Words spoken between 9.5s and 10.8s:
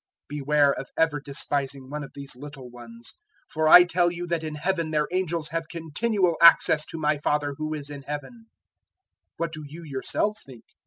do you yourselves think?